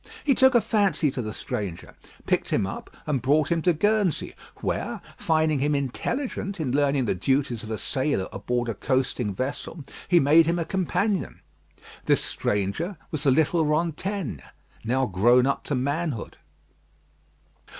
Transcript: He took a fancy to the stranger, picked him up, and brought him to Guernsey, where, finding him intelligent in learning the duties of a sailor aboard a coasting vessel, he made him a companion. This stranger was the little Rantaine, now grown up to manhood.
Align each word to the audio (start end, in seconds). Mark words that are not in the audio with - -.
He 0.23 0.33
took 0.33 0.55
a 0.55 0.61
fancy 0.61 1.11
to 1.11 1.21
the 1.21 1.31
stranger, 1.31 1.93
picked 2.25 2.49
him 2.49 2.65
up, 2.65 2.89
and 3.05 3.21
brought 3.21 3.51
him 3.51 3.61
to 3.61 3.71
Guernsey, 3.71 4.33
where, 4.55 4.99
finding 5.15 5.59
him 5.59 5.75
intelligent 5.75 6.59
in 6.59 6.71
learning 6.71 7.05
the 7.05 7.13
duties 7.13 7.61
of 7.61 7.69
a 7.69 7.77
sailor 7.77 8.27
aboard 8.33 8.67
a 8.67 8.73
coasting 8.73 9.31
vessel, 9.31 9.83
he 10.07 10.19
made 10.19 10.47
him 10.47 10.57
a 10.57 10.65
companion. 10.65 11.39
This 12.07 12.25
stranger 12.25 12.97
was 13.11 13.21
the 13.25 13.29
little 13.29 13.63
Rantaine, 13.63 14.41
now 14.83 15.05
grown 15.05 15.45
up 15.45 15.65
to 15.65 15.75
manhood. 15.75 16.37